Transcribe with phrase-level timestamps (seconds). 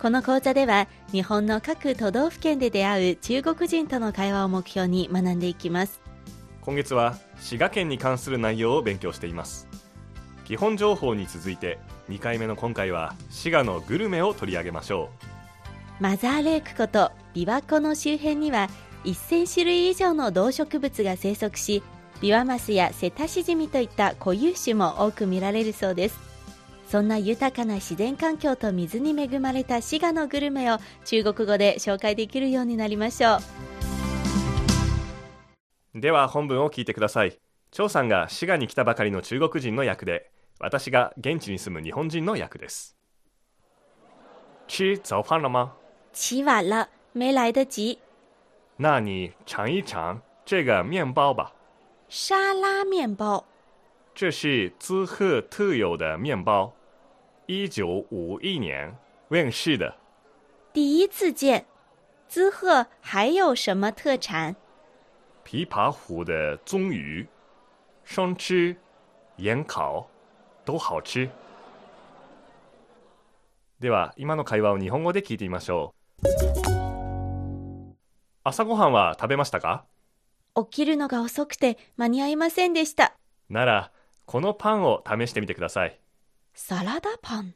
[0.00, 6.00] この講座では日本の各都道府県で出会う中国人との会話を目標に学んでいきます。
[6.60, 9.66] 今月は滋賀県に関する内容を勉強しています。
[10.44, 15.10] 基本情報に続いて2回目の今回は滋賀のグルメを取り上げましょ
[16.00, 18.70] マザーレイクこと琵琶湖の周辺には
[19.04, 21.82] 1000種類以上の動植物が生息し
[22.22, 26.27] ビワマスやセタシジミといった固有種も多く見られるそうです
[26.88, 33.36] そんな豊かな自然環境と水に恵まれた滋賀のグルメを中国語で紹介できるようになりましょ
[35.94, 36.00] う。
[36.00, 37.38] では本文を聞いてください。
[37.70, 42.96] 張さんが滋賀に来たばかりの中国人の役で私が現地に住む日本人の役です。
[44.66, 45.72] 吃早饭了吗？
[46.14, 47.98] 起晚了没来得及。
[48.78, 51.52] 那你尝一尝这个面包吧。
[52.08, 53.44] 沙拉面包。
[54.14, 56.72] 这是滋贺特有的面包
[57.50, 58.94] 一九五一年
[59.28, 59.94] 问世的，
[60.70, 61.64] 第一次见。
[62.28, 64.54] 滋贺还有什么特产？
[65.46, 67.26] 琵琶湖的鬃鱼，
[68.04, 68.76] 生吃、
[69.38, 70.06] 盐烤
[70.66, 71.30] 都好吃。
[73.80, 76.28] では今の会話を日本語で聞いてみましょう。
[78.44, 79.86] 朝ごはんは食べましたか？
[80.54, 83.14] 起きるのが遅くて間に合いませんでした。
[83.48, 83.90] なら
[84.26, 85.98] このパンを試してみてください。
[86.60, 87.54] サラダパン。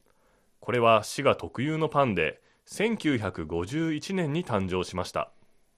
[0.61, 5.33] これは滋賀特有のパンで1951年に誕生しました。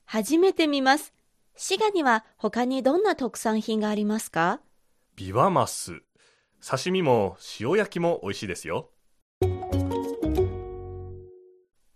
[0.04, 1.14] 初めて見ます。
[1.56, 4.60] 滋賀には他にどんな特産品がありますか？
[5.16, 6.02] ビワマス。
[6.62, 8.90] 刺身も塩焼きも美味しいですよ。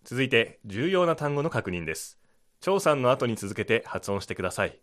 [0.04, 2.18] 続いて重要な単語の確認です。
[2.60, 4.80] 張さんの後に続けて発音してください。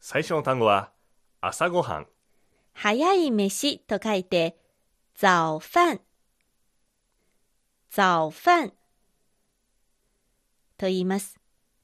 [0.00, 0.92] 最初の単語は
[1.40, 2.06] 朝ごはん。
[2.74, 4.58] 早い飯と書いて
[5.20, 5.98] 早飯
[7.90, 8.68] 早飯
[10.76, 11.40] と言います。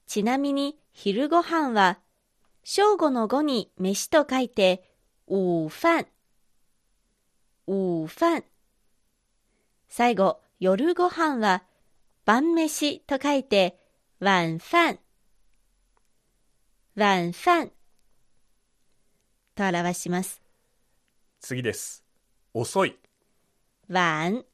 [0.06, 1.98] ちなみに昼ご飯は
[2.62, 4.84] 正午の午に飯と書いて
[5.26, 6.06] 午飯
[7.66, 8.44] 午飯
[9.88, 11.64] 最後夜ご飯は
[12.24, 13.80] 晩飯と書いて
[14.20, 15.00] 晚飯
[16.94, 17.72] 晚飯
[19.56, 20.40] と表します。
[21.40, 22.04] 次です。
[22.52, 23.03] 遅い。
[23.88, 24.44] 晚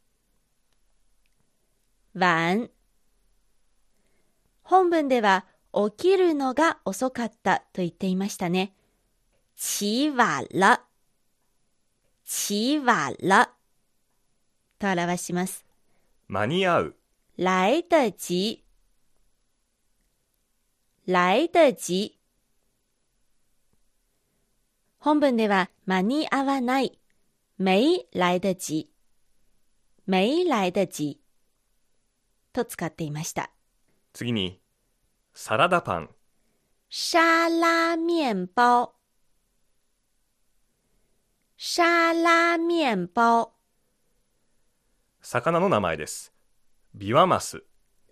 [2.15, 2.69] 晚
[4.65, 8.75] 本文では起きるのが遅かったと言っていましたね。
[9.57, 10.81] 起晚了。
[12.25, 13.51] 起晚了。
[14.81, 15.65] と表します。
[16.27, 16.97] 間に合う。
[17.37, 18.65] 来得及。
[21.07, 22.19] 来得及。
[24.99, 26.99] 本文では間に合わない。
[27.59, 28.90] 没来得及。
[30.11, 31.21] 没来得及。
[32.53, 33.53] と使っていました。
[34.13, 34.61] 次に、
[35.35, 36.11] サラダパン。
[36.91, 38.93] 沙拉面包。
[41.57, 43.53] 沙拉面包。
[45.23, 46.33] 魚の名前です。
[46.93, 47.63] ビワマス。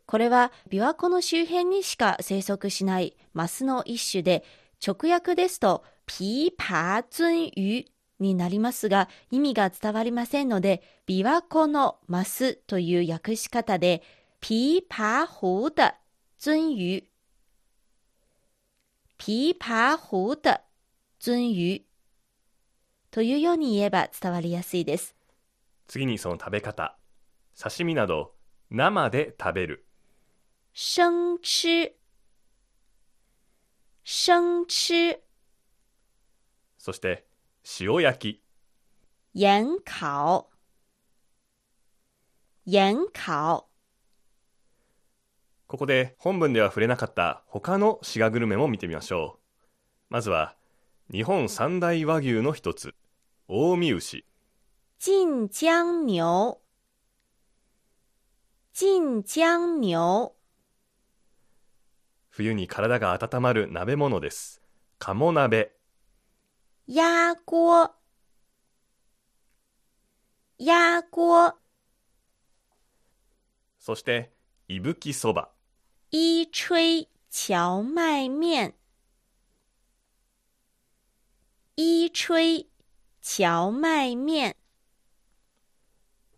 [0.06, 4.44] これは琵琶湖の周辺にしか生息しないマスの一種で、
[4.86, 7.84] 直訳ですと、ピーパーツンユ
[8.20, 14.02] になりますが、意味が伝わりませんので、琵琶湖のマスという訳し方で、
[14.40, 15.94] 琵琶湖的
[16.38, 17.04] 鳟魚
[19.18, 20.60] 琵琶湖的
[21.20, 21.84] 鳟魚
[23.10, 25.14] というように言えば伝わりやすいです。
[25.86, 26.96] 次にその食べ方。
[27.60, 28.34] 刺身など
[28.70, 29.86] 生で食べる。
[30.74, 31.92] 生吃
[34.04, 35.20] 生吃
[36.78, 37.26] そして
[37.80, 38.42] 塩焼き。
[39.34, 40.48] 盐烤
[42.64, 43.68] 盐烤
[45.66, 49.40] ここで本文では触れなかった他の滋賀グルメも見てみましょう。
[50.08, 50.56] まずは、
[51.12, 52.94] 日本三大和牛の一つ、
[53.48, 54.24] 近江牛。
[54.98, 56.58] 晋江牛。
[58.72, 60.32] 晋江牛。
[62.30, 64.62] 冬に体が温まる鍋物です。
[64.98, 65.77] 鴨鍋。
[66.90, 67.92] 鸭锅。
[70.58, 71.54] 鸭锅。
[73.78, 74.32] そして、
[74.68, 75.50] いぶきそば。
[76.10, 78.74] 伊吹荞麦面。
[81.76, 82.70] 伊吹
[83.20, 84.56] 荞麦面。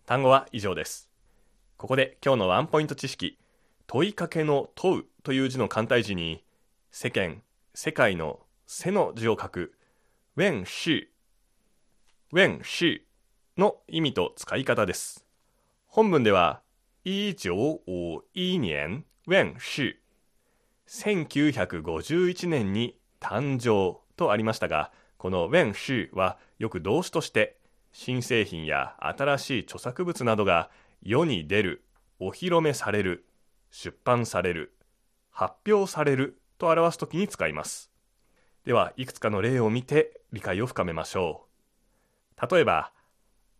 [0.04, 1.08] 単語は以上です。
[1.76, 3.38] ここで今日のワンポイント知識。
[3.86, 6.42] 問いかけの問うという字の簡体字に、
[6.90, 9.74] 世間、世界の背の字を書く、
[10.40, 11.08] when she、
[12.32, 13.02] when she
[13.58, 15.26] の意味と使い方です。
[15.86, 16.62] 本文では、
[17.04, 19.96] 一九五一年 when she
[20.88, 27.58] 1951年に誕生とありましたが、この when she はよく動詞として
[27.92, 30.70] 新製品や新しい著作物などが
[31.02, 31.84] 世に出る、
[32.18, 33.26] お披露目される、
[33.70, 34.72] 出版される、
[35.30, 37.90] 発表されると表すときに使います。
[38.64, 41.46] では、いくつかの例を見て理解を深めましょ
[42.40, 42.54] う。
[42.54, 42.92] 例えば、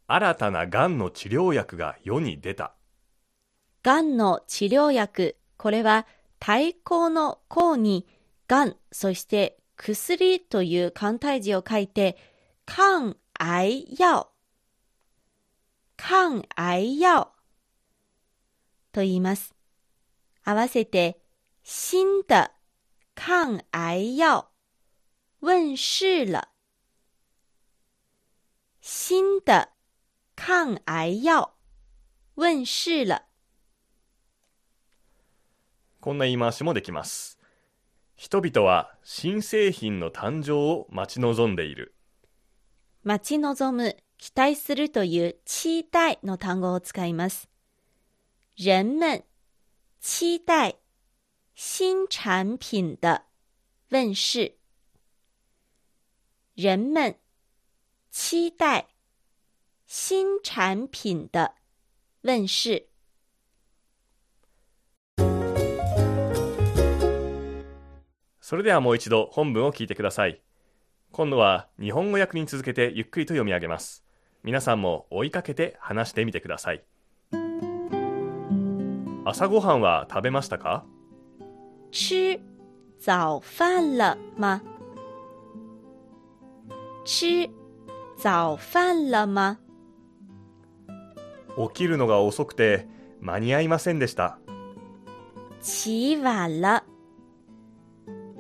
[0.06, 2.74] 新たながんの治療薬が世に出た。
[3.82, 6.06] がんの治療薬、これは
[6.38, 8.06] 対抗の抗に、
[8.48, 12.16] がん、そして薬という簡体字を書いて、
[12.66, 14.30] 抗癌药、
[15.96, 17.32] 抗癌药
[18.92, 19.54] と言います。
[20.44, 21.20] 合わせて、
[21.62, 22.50] 新的
[23.14, 24.50] 抗癌药
[25.40, 26.48] 问世了。
[28.92, 29.68] 新的
[30.34, 31.54] 抗癌药
[32.34, 33.22] 问世了。
[36.00, 37.38] こんな言い回しもできます。
[38.16, 41.94] 人々は新製品の誕生を待ち望んでいる。
[43.04, 47.48] 待ち望む、期待するという期待の単語を使います。
[48.56, 49.22] 人们
[50.00, 50.80] 期待
[51.54, 53.22] 新产品的
[53.88, 54.56] 问世。
[56.56, 57.19] 人们
[58.12, 58.86] 期待
[59.86, 61.52] 新产品的
[62.22, 62.88] 问世。
[68.40, 70.40] それではもう一度本文を聞いてください。
[71.12, 74.04] 今度は日本語訳に続けてゆっくりと読み上げます。
[74.42, 76.82] 皆さんも追いかけて話してみてください。
[79.24, 80.84] 朝ごはんは食べましたか？
[81.92, 82.40] 吃
[82.98, 84.60] 早饭了吗？
[87.04, 87.48] 吃
[88.22, 89.58] 早饭了吗？
[91.56, 92.86] 起きるのが遅くて
[93.22, 94.38] 間に合いませんでした。
[95.62, 96.82] 起晚了，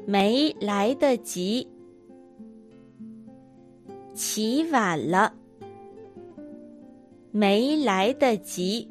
[0.06, 1.66] 没来得及。
[4.14, 5.32] 起晚了，
[7.32, 8.86] 没来得及。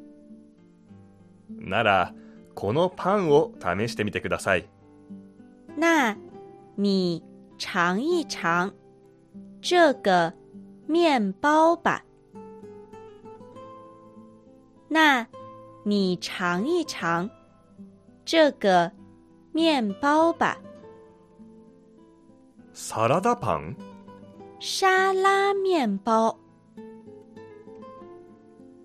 [1.50, 2.16] なら、
[2.56, 4.68] このパンを試してみてください。
[5.78, 6.16] 那，
[6.76, 7.24] 你
[7.60, 8.74] 尝一尝
[9.62, 10.34] 这个
[10.90, 12.04] 面包吧。
[14.88, 15.28] 那，
[15.86, 17.30] 你尝一尝
[18.26, 18.92] 这个
[19.52, 20.58] 面包吧。
[22.74, 23.76] サラダパン？
[24.60, 26.40] 沙拉面包，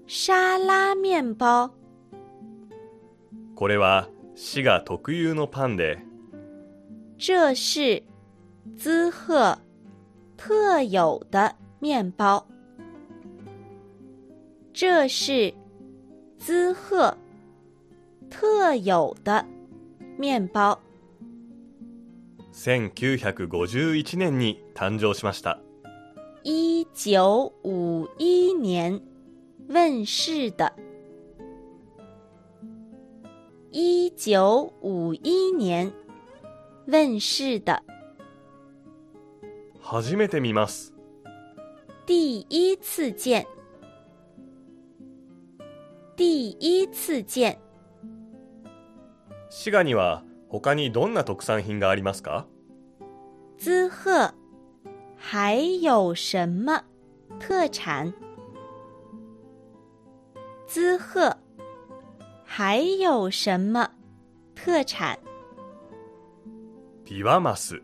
[0.06, 1.70] 沙拉面包，
[3.56, 5.98] これは滋賀特有のパンで、
[7.16, 8.02] 这是
[8.76, 9.58] 滋贺
[10.36, 12.46] 特有的面包。
[14.72, 15.52] 这是
[16.38, 17.14] 滋贺
[18.30, 19.44] 特有的
[20.16, 20.80] 面包。
[22.54, 25.58] 1951年に誕生しました。
[26.42, 28.98] 一九五一年
[29.68, 30.72] 问世的。
[33.70, 35.92] 一九五一年
[36.86, 37.82] 问世的。
[39.82, 40.93] 初めて見ます。
[42.06, 43.46] 第一次见，
[46.14, 47.58] 第一次见，
[49.48, 52.46] 滋賀には他にどんな特産品がありますか？
[53.56, 54.34] 滋贺
[55.16, 56.84] 还有什么？
[57.40, 58.12] 特产？
[60.66, 61.38] 滋贺
[62.44, 63.90] 还有什么？
[64.54, 65.16] 特产？
[67.06, 67.80] ビワマス。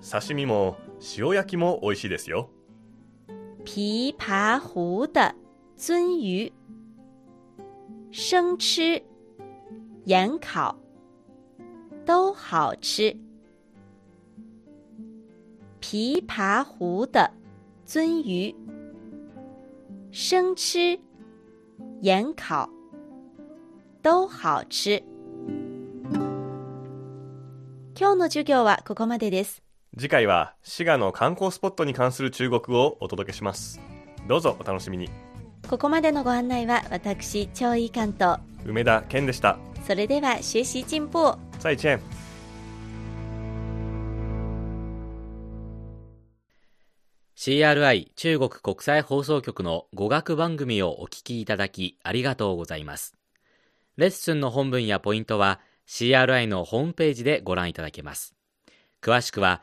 [0.00, 0.78] 刺身も
[1.18, 2.48] 塩焼きも美味しいですよ。
[3.66, 5.34] 琵琶湖的
[5.76, 6.52] 鳟鱼，
[8.12, 9.02] 生吃、
[10.04, 10.78] 盐烤
[12.06, 13.14] 都好吃。
[15.80, 17.28] 琵琶湖的
[17.84, 18.54] 鳟鱼，
[20.12, 20.98] 生吃、
[22.00, 22.70] 盐烤
[24.00, 25.02] 都好吃。
[27.96, 29.65] 今日の授業はここまでです。
[29.98, 33.80] 次回は滋賀の観光スポットに関する中国をお届けします。
[34.28, 35.08] どうぞお楽しみに。
[35.70, 38.38] ここまでのご案内は私張井関と。
[38.66, 39.58] 梅田健でした。
[39.86, 41.38] それでは学習進歩。
[41.58, 41.98] 再见。
[47.34, 53.16] チ CRI 中国国際放送局の語学番組をお聞きいただきありがとうございます。
[53.96, 58.34] レッスンの本文やポイントは CRI のホームページでご覧いただけます。
[59.00, 59.62] 詳しくは